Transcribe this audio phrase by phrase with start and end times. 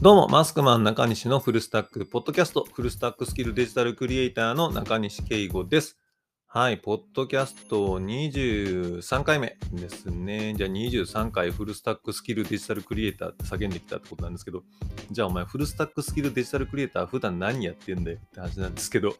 [0.00, 5.98] どうも、マスクマン中西のフルスタックポッドキャスト、フルスタックスキルデジタルクリエイターの中西圭吾です。
[6.46, 10.54] はい、ポッドキャスト23回目ですね。
[10.56, 14.62] じゃあ23回フルスタックスキルデジタルクリエイターって叫んできたってことなんですけど、
[15.10, 19.16] じゃあお前フルスタックスキルデジタルクリエイター普段何やってんだよって話なんですけど、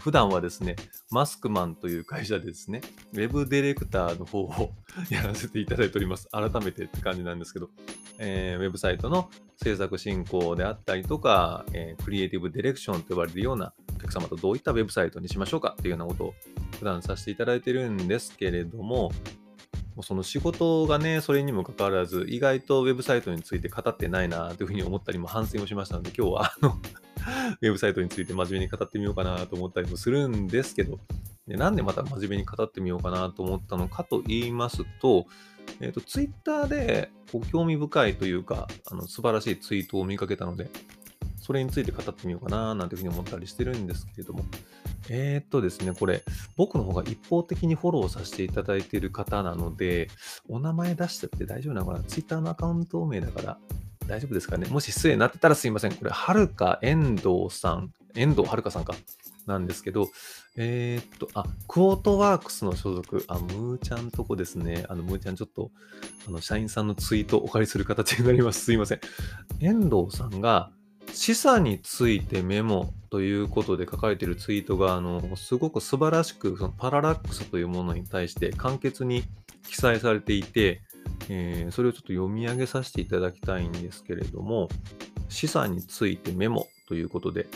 [0.00, 0.76] 普段はですね、
[1.10, 2.80] マスクマンという会社でですね、
[3.12, 4.72] ウェブディレクターの方を
[5.10, 6.28] やらせていただいております。
[6.32, 7.70] 改めてって感じなんですけど、
[8.18, 16.34] えーウェブサイトの制作進行であったりとか、えークリエイティブディレクションと呼ばれるようなお客様とどういったウェブサイトにしましょうかっていうようなことを
[16.78, 19.12] 普段させていただいてるんですけれども、
[19.94, 26.78] もうその仕事がね、それにもかかわらず、意外とウェブサイトについて語ってないなというふうに思ったりも反省もしましたので、今日はあの
[27.60, 30.98] ウェブサイトについて真面目に語ってみようかなと思ったりもするんですけど、
[31.46, 35.26] でなんでまた真面目に語ってみようかなと思ったのかと言いますと、
[35.80, 40.70] えっ、と、ツイッターでこう興味深いというか、あの素晴らしいツイートを見かけたので、
[41.40, 44.44] それについて語ってみようかななんていうふうに思ったりしてるんですけれども、
[45.10, 46.22] えー、っとですね、これ、
[46.56, 50.08] 僕の方が一方的にフォローさせていただいている方なので、
[50.48, 52.02] お名前出しちゃって大丈夫なのかな？
[52.04, 53.58] ツイッターのアカウント名だから
[54.06, 54.66] 大丈夫ですかね？
[54.68, 55.94] もし失礼になってたらすいません。
[55.94, 58.94] これ、はるか遠藤さん、遠藤はるかさんか。
[59.46, 60.08] なんですけど、
[60.56, 64.86] えーっと、あ、クォートワークスの所属、あ、ムーちゃんとこですね。
[64.88, 65.70] あの、ムーちゃんちょっと、
[66.26, 68.64] あの、社員さんのツイートお借りする形になります。
[68.64, 69.00] すいません。
[69.60, 70.70] 遠藤さんが、
[71.12, 79.24] 示唆についてメモということで書かれているツイートが、あの、すごく素晴らしく、そのパララックスというものに対して簡潔に
[79.68, 80.80] 記載されていて、
[81.28, 84.68] えーそれをちょっと読み上げさせていただきたいんですけれども、
[85.28, 87.46] 示唆についてメモということで、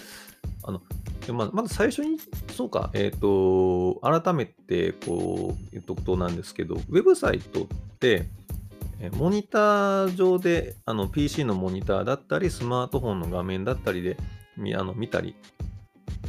[0.63, 0.83] あの、
[1.33, 2.19] ままず最初に、
[2.55, 7.67] そうか、えっ、と、改めて、こう、言っとくとなんですけど、ウェブサイトっ
[7.99, 8.29] て、
[9.13, 14.17] モニター上で、あの、PC のモニターだったり、スマートフォンの画面だったりで、
[14.57, 15.37] みあの見たり、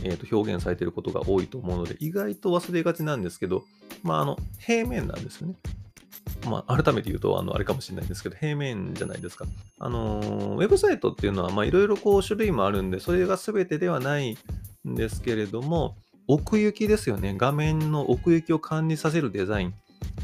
[0.03, 3.63] えーと、表現されていることが多いと思うので、意外と忘れがちなんですけど、
[4.03, 5.55] まあ、あの、平面なんですよね。
[6.45, 9.45] まあ、改めて言うと、あの、あれかもしれないんですけど、平面じゃないですか。
[9.79, 10.19] あの
[10.57, 14.37] ウェブサイトっていうのは、まあ、いろいろこう、種類もあるんで、それが全てではない
[14.87, 15.95] んですけれども、
[16.27, 17.35] 奥行きですよね。
[17.37, 19.73] 画面の奥行きを管理させるデザインっ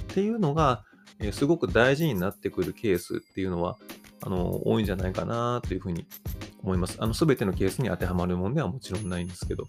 [0.08, 0.84] ていうのが、
[1.20, 3.78] えーすごく大事になってくるケースっていうのは、
[4.22, 6.06] あの多いんじゃないかなというふうに
[6.64, 6.97] 思います。
[7.00, 9.68] あの、すべてのケースに当てはまるものではもちろんないんですけど。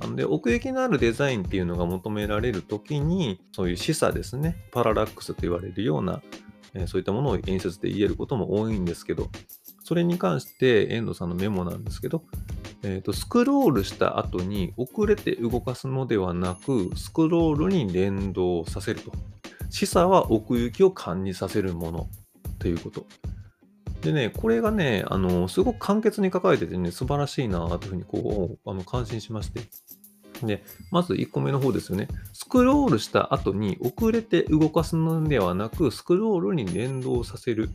[0.00, 6.22] なので、奥行きのあるデザインっていうのが求められるときに、そういう示唆ですね、パララックスと言われるような、
[6.74, 9.28] えそういったものを演出で言えることも多いんですけど、
[9.82, 12.24] それに関して遠藤さんのメモなんですけど、
[12.82, 19.12] えーとスクロールした後に遅れて動かすのではなく、スクロールに連動させると。
[19.70, 22.08] 示唆は奥行きを管理させるもの
[22.58, 23.06] ということ。
[24.02, 29.62] でね、これがね、あの、すごく簡潔に書かれててね、素晴らしいなというふうにこう、あの感心しまして。
[30.44, 32.08] で、まず1個目の方ですよね。
[32.32, 37.70] スクロールした後に遅れて動かすのではなく、スクロールに連動させる。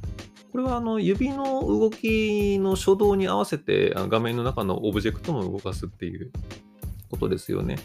[0.51, 6.31] これはあの指の動きの初動に合わせて画面の中のオブジェクトも動かすっていう
[7.09, 7.77] ことですよね。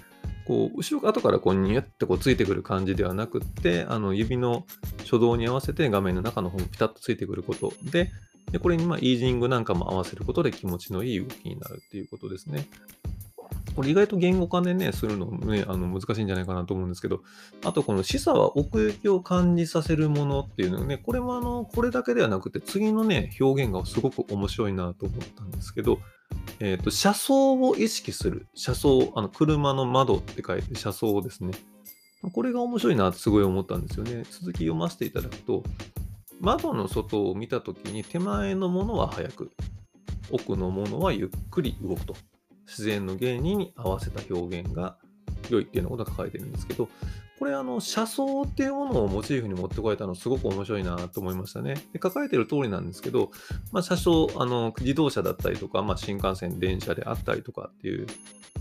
[0.47, 4.65] こう後ろ後からこうニュってこうついてくる感じではなくってあの指の
[5.01, 8.13] 初動に合わせて画面の中の方にピタッとついてくることで
[8.53, 12.69] でこれにまイージングなんかも合わせることで気持ちのいい動きになるっていうことですね。
[13.77, 17.21] これ意外と言語化でね、するのね、あの難しいんじゃないかなと思うんですけど、
[17.63, 25.99] あとこの示唆は奥行きを感じさせるものっていうのね、これもあの、これだけではなくて、次のね、表現がすごく面白いなと思ったんですけど、
[26.59, 28.47] えっ、と、車窓を意識する。
[28.55, 31.53] 車窓、あの、車の窓って書いて車窓ですね。
[32.33, 34.25] これが面白いなってすごい思ったんですよね。
[34.31, 35.63] 続き読ませていただくと、
[36.41, 39.53] 窓の外を見たときに手前のものは速く、
[40.31, 42.17] 奥のものはゆっくり動くと。
[42.67, 44.97] 自然の原理に合わせた表現が
[45.51, 46.89] 良いっていうようなことが書かれてるんですけど、
[47.39, 51.75] これあの、車窓っていうものをモチーフに持ってこられたのすごく面白いなと思いましたね。
[51.93, 53.31] で書かれてる通りなんですけど、
[53.73, 58.07] まあ、車掌、あの、自動車だったりとか、まあ、新幹線、電車であったりとかっていう、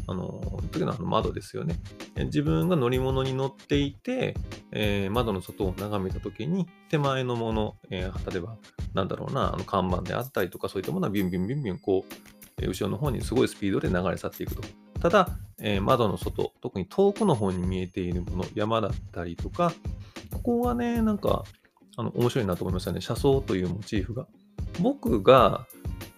[0.07, 1.79] あの、時のあの窓ですよね。
[2.25, 4.35] 自分が乗り物に乗っていて、
[4.71, 8.57] えー窓の外を眺めたときに、手前のもの、えー例えば、
[8.93, 12.13] なんだろうな、あの看板であったりとか、そういったものはビュンビュンビュンビュン、こう、
[12.61, 14.63] 後ろの方にすごいスピードで流れ去っていくと。
[15.01, 15.29] ただ、
[15.59, 19.73] えー窓の外、特に遠くの方に見えているもの、山だったりとか、
[20.31, 21.43] ここはね、なんか、
[21.97, 23.01] あの、面白いなと思いましたね。
[23.01, 24.27] 車窓というモチーフが。
[24.81, 25.65] 僕が、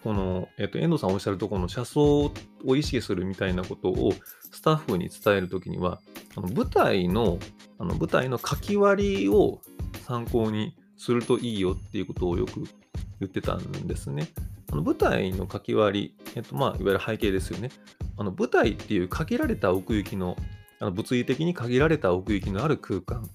[0.04, 2.32] この、えっ、と、遠藤さんおっしゃるところの車窓
[2.66, 4.14] を意識するみたいなことを
[4.52, 6.00] スタッフに伝えるときには、
[6.36, 7.40] あの舞台の、
[7.80, 9.62] あの舞台の書き割りを
[10.06, 12.64] 参考にするといいよっていうことをよく
[13.20, 14.28] 言ってたんですね。
[14.72, 17.70] あの舞台の書き割り、えっとまあ、いわゆる背景ですよね。
[18.18, 20.36] あの舞台っていう限られた奥行きの、
[20.80, 23.30] あの物理的に限られた奥行きのある空間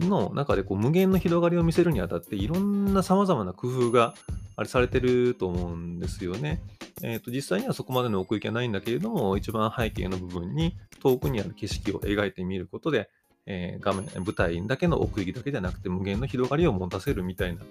[0.00, 4.14] の中でこう無限の広がりを見せるにあたって、いろんな様々な工夫が
[4.56, 6.60] あれされてると思うんですよね。
[7.02, 13.08] えーと、実際にはそこまでの奥行きはないんだけれども、一番背景の部分に遠くにある景色を描いてみることで、
[13.46, 17.62] えー、画面、舞台だけの奥行きだけじゃなくて無限の広がりを持たせるみたいな、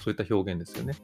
[0.00, 0.94] そういった表現ですよね。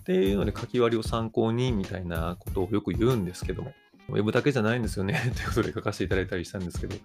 [0.00, 3.72] っていうので書き割りを参考にみたいなことをよく言うんですけども、
[4.08, 6.96] ウェブだけじゃないんですよね ということで書かせていただいたりしたんですけど、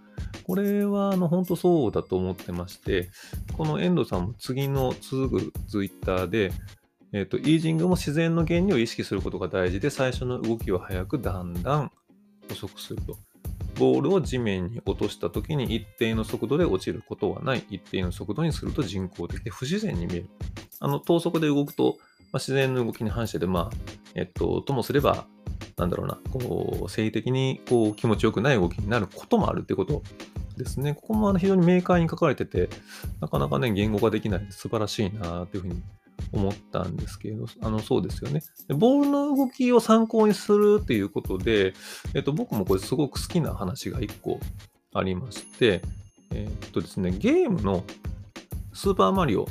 [0.44, 3.10] これはあの本当そうだと思ってまして、
[3.52, 6.52] この遠藤さんも次の続くツイッターで、
[7.12, 11.92] えっ、ー、と、イージングも自然の原理を意識することが大事で、最初の動きを早くだんだん
[12.50, 13.18] 遅くすると。
[13.78, 17.64] ボールを地面に落とした時に一定の速度で落ちることはない。
[17.70, 20.26] 一定の速度にすると人工的で不自然に見える。
[20.82, 21.96] あの、等速で動くと、
[22.32, 23.76] まあ、自然の動きに反してで、まあ、
[24.14, 25.26] えっと、ともすれば、
[25.76, 30.02] なんだろうな、こう、性的にこう気持ちよくない動きになることもあるってこと
[30.56, 30.94] ですね。
[30.94, 32.68] ここもあの非常に明快に書かれてて、
[33.20, 35.82] なかなかね、言語化できない素晴らしいなというふうに
[36.32, 38.42] 思ったんですけれど、あの、そうですよね。
[38.68, 41.74] ボールの動きを参考にするっていうことで、
[42.14, 44.40] えっと、僕もこれすごく好きな話が一個
[44.92, 45.80] ありまして、
[46.32, 47.84] えっとですね、ゲームの
[48.72, 49.46] スーパーマリオ、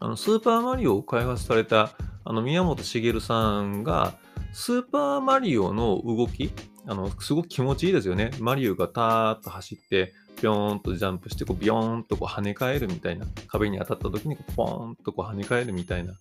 [0.00, 1.90] あの、スーパーマリオを開発された、
[2.24, 4.14] あの、宮本茂さんが、
[4.52, 6.50] スーパーマリオの動き、
[6.86, 8.30] あの、すごく気持ちいいですよね。
[8.40, 16.14] マリオがターッと走って、ぴょーんとジャンプして、こうビヨーンとこう跳ね返るみたいな、壁に当たった時にポーンとこう跳ね返るみたいな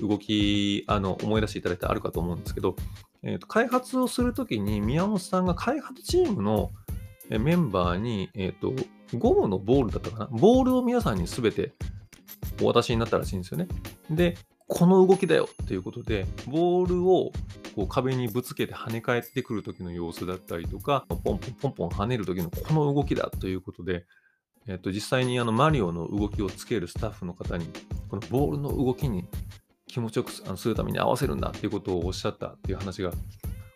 [0.00, 2.76] 動き、あの、思い出していただいてあるかと思うんですけど、
[3.22, 6.70] えーと、開発をするときに宮本さんが開発チームの
[7.28, 8.72] メンバーに、えっ、ー、と、
[9.18, 11.72] ゴムのボールだったかなボールを皆さんにすべて
[12.60, 13.68] お渡しになったらしいんですよね。
[14.10, 14.36] で、
[14.66, 17.32] この動きだよっていうことで、ボールを
[17.74, 24.04] こう壁にぶつけて跳ね返ってくる時の様子だったりとか、ポンポンポンポン跳ねる時のこの動きだということで、
[24.68, 27.66] えっと、実際にあのマリオの動きをつけるスタッフの方に、
[28.08, 29.24] このボールの動きに
[29.88, 33.10] 気持ちよくするために合わせるんだっていうことをおっしゃったっていう話が、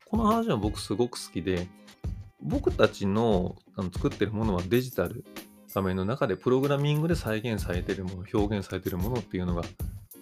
[0.07, 1.67] この話は僕すごく好きで、
[2.41, 5.25] 僕たちのあの作ってるものはデジタル
[5.75, 9.63] 画面の中でプログラミングで再現されているもの、表現されているものっていうのが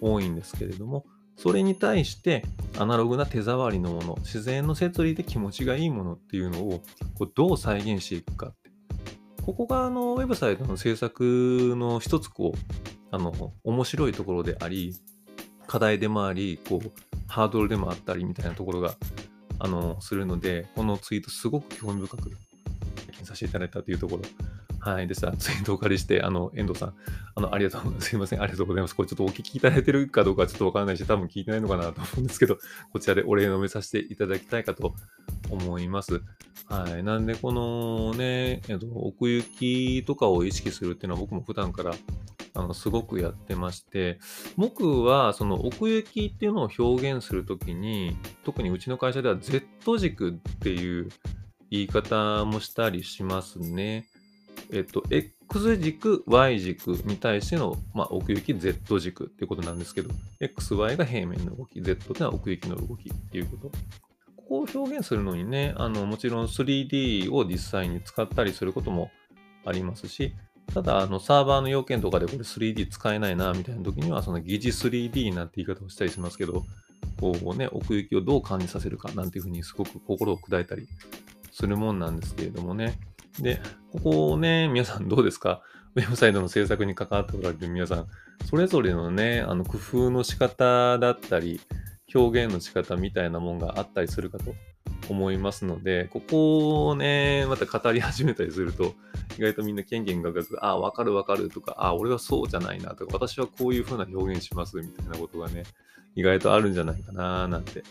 [0.01, 1.05] 多いんですけれども、
[1.37, 2.43] それに対して
[2.77, 6.81] アナログな手触りのもの、自然の摂理で気持ちがいいものっていうのを
[7.17, 8.71] こうどう再現していくかって。
[9.43, 12.57] ここがあのウェブサイトの制作の一つこう、
[13.11, 14.95] あの、面白いところであり、
[15.67, 16.91] 課題でもあり、こう、
[17.27, 18.95] ハードルでもあったりみたいなところが、
[19.59, 24.23] あの、するので、このツイートすごく興味深く拝見させていただいたというところ
[24.83, 25.07] はい。
[25.07, 26.93] でさ、 ツイートお借りして、あの、遠藤さん、
[27.35, 28.09] あの、ありがとうございます。
[28.09, 28.41] すいません。
[28.41, 28.95] ありがとうございます。
[28.95, 32.57] これちょっとお聞きいただいてるかどうかちょっとわからないし、多分聞いてないのかなと思うんですけど、
[32.91, 34.93] こちらでお礼のめさせていただきたいかと
[35.49, 36.21] 思います。
[36.65, 37.03] はい。
[37.03, 41.95] なんで、このね、えっと、奥行きとかを意識するっていうのは僕も普段から
[42.55, 44.19] あのすごくやってまして、
[44.57, 51.09] 僕はその奥行きっていうのを表現するときに、特にうちの会社では Z 軸っていう
[51.71, 54.07] 言い方もしたりしますね。
[54.71, 60.09] えっと、X 軸、Y 軸に対しての、まあ、奥行き Z 軸っていうことなんですけど、
[60.41, 63.71] XY が平面の動き、Z ってのは奥行きの動きっていうこと。
[64.35, 69.11] ここを表現するのにね、あのもちろん 3D を実際に使ったりすることも
[69.65, 70.33] ありますし、
[70.73, 76.63] ただ、あのサーバーの要件とかでこれ 3D 使えないな、みたいな時には、その疑似 3D なんて言い方をしたりしますけど、
[77.19, 80.87] こうね、奥行きをどう感じさせるかなんていうふうにすごく心を砕いたり
[81.51, 82.97] するもんなんですけれどもね。
[83.39, 83.61] で、
[83.91, 85.61] ここね、皆さんどうですか？
[85.95, 88.07] ウェブサイトの制作に関わっておられる皆さん、
[88.45, 91.61] それぞれのね、あの工夫の仕方だったり、
[92.13, 94.53] 表現の仕方みたいなもんがあったりするかと
[95.09, 98.93] 思いますので、ここをね、また語り始めたりすると、
[99.37, 105.63] 意外とみんな権限ががく、ああ、わかるわかるとか、ああ、俺はそうじゃないなとか、私はこういう風な表現しますみたいなことがね、
[106.15, 107.83] 意外とあるんじゃないかななんて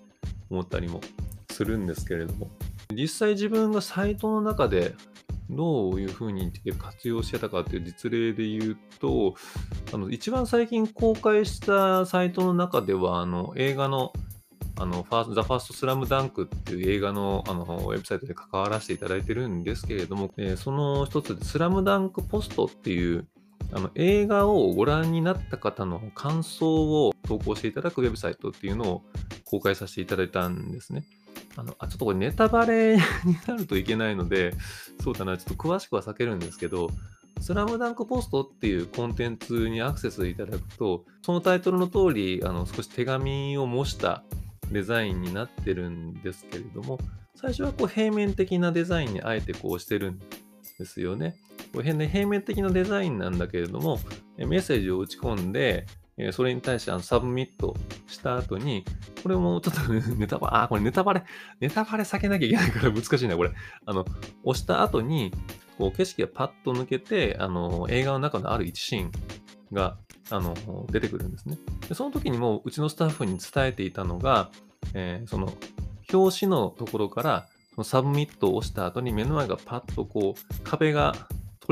[0.50, 1.00] 思ったりも
[1.50, 2.49] するんですけれども、
[2.92, 4.94] 実際自分がサイトの中で
[5.56, 9.35] どういうふうに活用してたかっていう実例で言うと、
[9.92, 14.12] あの一番最近公開したサイトの中では、あの映画の
[14.78, 23.26] あのファーザ・ファースト・スラムダンクっていう映画のあのウェブサイトで関わらせていただいてるんですけれども、えー、その一つで、スラムダンクポストっていう
[23.73, 29.02] あの映画をご覧になった方の感想を投稿していただくウェブサイトっていうのを
[29.44, 31.04] 公開させていただいたんですね。
[31.56, 34.54] あのあちょっとこれネタバレ になるといけないので、
[35.02, 36.90] そうだな、ちょっと詳しくは避けるんですけど、
[37.40, 44.23] スラムダンクポストっていうコンテンツにアクセスいただくと、そのタイトルの通り、あの少し手紙を模した
[44.71, 46.99] デザインになってるんですけれども、
[47.35, 50.18] 最初はこう平面的なデザインにあえてこうしてるん
[50.78, 51.37] ですよね。
[51.73, 53.99] こう平面的なデザインなんだけれども、
[54.37, 55.87] メッセージを打ち込んで、
[56.19, 57.75] えそれに対してあのサブミット
[58.07, 58.85] した後に、
[59.23, 61.25] これもちょっと、 ネタバレ、あ、これネタバレ、
[61.61, 63.52] ネタバレ避けなきゃいけないから 難しいな、これ。
[63.87, 64.04] あの、
[64.45, 65.33] 押した後に、
[65.78, 69.12] こう景色がパッと抜けて、あの、映画の中のある一シーン
[69.73, 69.97] が、
[70.31, 70.54] あの、
[70.90, 71.59] 出てくるんですね。
[71.88, 74.50] でその時にもうちのスタッフに伝えていたのが、
[74.95, 75.52] えー、その、
[76.12, 81.14] 表紙のところから、そのサブミットを押した後に目の前がパッとこう、壁が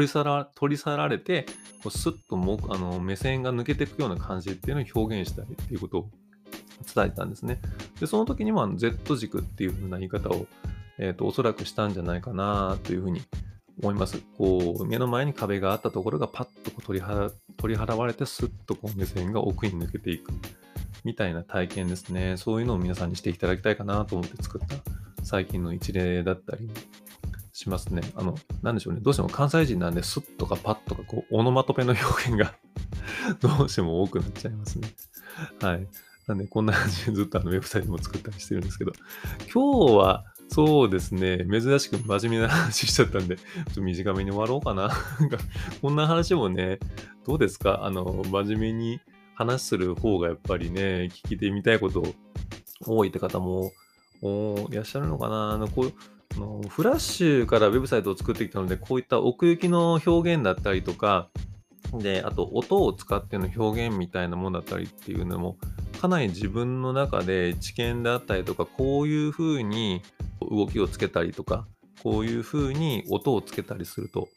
[0.00, 1.44] 取り去ら取り去られて、
[1.82, 6.10] こうスッともあの目線が抜けていくような感じっていうのを表現したりっていうことを
[6.94, 7.60] 伝えたんですね。
[8.00, 10.46] で、その時にも Z 軸っていう風な言い方を、
[10.98, 13.20] えーと、おそらくしたんじゃないかなというふうに
[13.82, 14.22] 思います。
[14.38, 20.32] こう、目の前に壁があったところがパッとこう取り払取り払われて、スッとこう目線が奥に抜けていく
[21.04, 22.38] みたいな体験ですね。
[22.38, 24.76] そういうのを皆さんにしていただきたいかなと思って作った
[25.22, 26.70] 最近の一例だったり
[27.60, 28.02] しますね。
[28.16, 29.00] あの、なんでしょうね。
[29.00, 32.54] どうしても関西人なんで、スッとかパッとか、こう、オノマトペの表現が
[33.40, 34.88] どうしても多くなっちゃいますね。
[35.60, 35.86] はい。
[36.26, 38.92] なんで、こんな感じでずっとあのウェブサイトも作ったりしてるんですけど、
[39.52, 44.90] 今日は、そうですね、珍しく真面目な話しちゃったんで、ちょっと短めに終わろうかな。
[45.80, 46.80] こんな話もね、
[47.24, 47.84] どうですか？
[47.84, 49.00] あの、真面目に
[49.34, 52.02] 話する方がやっぱりね、聞いてみたいこと
[52.84, 53.70] 多いって方も
[54.70, 55.92] いらっしゃるのかなあのこう
[56.36, 61.28] のフラッシュからウェブサイトを作ってきたので、こういった奥行きの表現だったりとか、
[61.94, 65.56] で、あと音を使っての表現みたいなものだったりっていうのも、
[66.00, 70.02] かなり自分の中で知見だったりとか、こういう風に
[70.40, 71.66] 動きをつけたりとか、
[72.02, 74.28] こういう風に音をつけたりすると、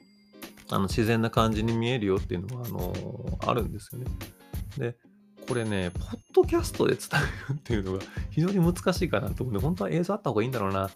[0.69, 2.93] あの自然な感じに見えるよっていうのは、あの
[3.47, 4.07] あるんですよね。
[4.77, 4.95] で、
[5.47, 7.03] これね、ポッドキャストで伝
[7.49, 7.99] えるっていうのが
[8.31, 10.89] 非常に難しいかなと思うんで、本当は映像あった方がいいんだろうな。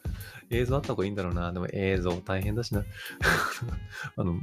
[0.49, 1.51] 映像あった方がいいんだろうな。
[1.51, 2.83] でも映像大変だしな。
[4.15, 4.39] あの、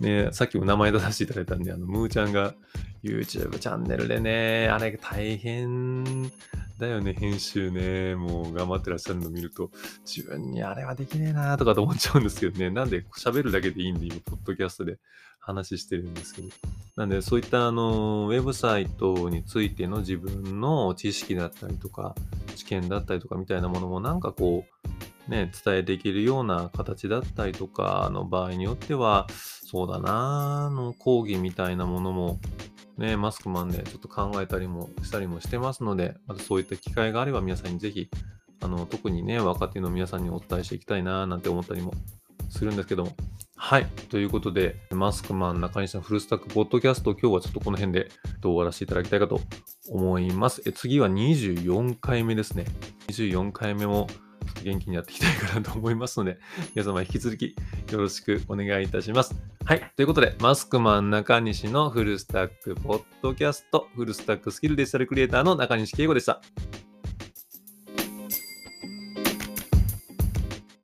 [0.00, 2.54] ね、さっきも名前出させていただいたんで、あの、ムーちゃんが
[3.02, 6.30] YouTube チャンネルでね、あれ大変
[6.78, 8.14] だよね、編集ね。
[8.14, 9.70] もう頑張ってらっしゃるの見ると、
[10.04, 12.70] 自分にあれはできねえなとかと思っちゃうんですけどね。
[12.70, 14.98] なんで喋るだけでいいんで、今、ポッドキャストで
[15.46, 16.48] 話してるんですけど。
[16.96, 22.16] なんで、そういったあの、ウェブサイトについての自分の知識だったりとか、
[22.56, 24.64] 知見だったりとかみたいなものもなんかこ
[25.28, 32.40] う、ね、伝えできるような形だったりとかの場合によっては、そうだなの講義みたいなものも、
[32.98, 38.10] ね、マスクマンでちょっと考えたりもしたりもしてますので、またそういった機会があれば皆さんにぜひ、
[38.60, 41.92] あの、特にね、若手の皆さんにお伝えしていきたいななんて思ったりも
[42.48, 43.12] するんですけども、
[43.56, 43.86] はい。
[44.10, 48.10] ということで、マスクマン中西さんフルスタックポッドキャスト、今日はちょっとこの辺で
[48.42, 49.40] 終わらせていただきたいかと
[49.88, 50.62] 思います。
[50.66, 52.66] え次は24回目ですね。
[53.08, 54.06] 24回目も
[54.62, 56.38] 元気にやっていきたいかなと思いますので、
[56.74, 57.56] 皆様引き続き
[57.90, 59.34] よろしくお願いいたします。
[59.64, 59.92] はい。
[59.96, 66.40] ということで、マスクマン中西のフルスタックポッドキャスト、フルスタックスキルデジタルクリエイターの中西圭吾でした。